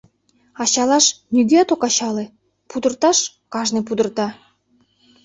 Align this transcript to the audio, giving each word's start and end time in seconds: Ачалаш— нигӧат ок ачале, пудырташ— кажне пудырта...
Ачалаш— 0.61 1.05
нигӧат 1.33 1.69
ок 1.73 1.81
ачале, 1.87 2.25
пудырташ— 2.69 3.17
кажне 3.53 3.81
пудырта... 3.87 4.27